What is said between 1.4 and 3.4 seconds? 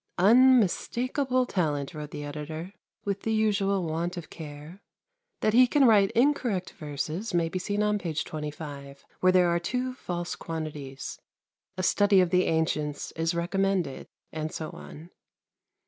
talent,' wrote the editor,' with the